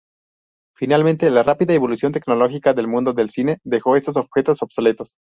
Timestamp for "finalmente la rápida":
0.75-1.75